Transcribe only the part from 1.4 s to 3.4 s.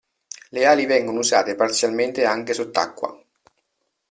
parzialmente anche sott'acqua.